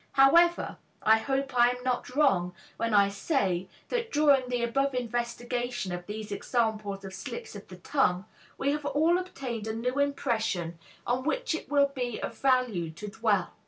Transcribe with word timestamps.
However, 0.13 0.77
I 1.03 1.19
hope 1.19 1.55
I 1.55 1.69
am 1.69 1.83
not 1.83 2.15
wrong 2.15 2.55
when 2.77 2.91
I 2.91 3.07
say 3.09 3.69
that 3.89 4.11
during 4.11 4.49
the 4.49 4.63
above 4.63 4.95
investigation 4.95 5.91
of 5.91 6.07
these 6.07 6.31
examples 6.31 7.05
of 7.05 7.13
slips 7.13 7.55
of 7.55 7.67
the 7.67 7.75
tongue, 7.77 8.25
we 8.57 8.71
have 8.71 8.83
all 8.83 9.19
obtained 9.19 9.67
a 9.67 9.75
new 9.75 9.99
impression 9.99 10.79
on 11.05 11.21
which 11.21 11.53
it 11.53 11.69
will 11.69 11.91
be 11.93 12.19
of 12.19 12.35
value 12.35 12.89
to 12.89 13.09
dwell. 13.09 13.53